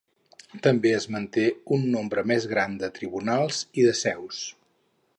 També 0.67 0.93
es 0.99 1.05
manté 1.15 1.43
un 1.77 1.85
nombre 1.97 2.25
més 2.33 2.49
gran 2.55 2.81
de 2.85 2.93
tribunals 2.99 3.63
i 3.83 3.89
de 3.91 3.97
seus. 4.05 4.43